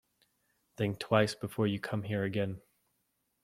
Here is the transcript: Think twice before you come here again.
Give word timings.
Think 0.77 0.97
twice 0.97 1.35
before 1.35 1.67
you 1.67 1.79
come 1.79 2.01
here 2.01 2.23
again. 2.23 2.63